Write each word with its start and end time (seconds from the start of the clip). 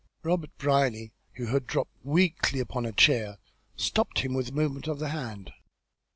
Robert 0.23 0.49
Brierly, 0.57 1.13
who 1.33 1.45
had 1.45 1.67
dropped 1.67 1.91
weakly 2.03 2.59
upon 2.59 2.87
a 2.87 2.91
chair, 2.91 3.37
stopped 3.75 4.21
him 4.21 4.33
with 4.33 4.49
a 4.49 4.51
movement 4.51 4.87
of 4.87 4.97
the 4.97 5.09
hand. 5.09 5.51